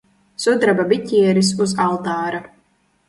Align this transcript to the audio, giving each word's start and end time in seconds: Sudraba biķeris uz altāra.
Sudraba 0.45 0.85
biķeris 0.93 1.53
uz 1.67 1.77
altāra. 1.89 2.41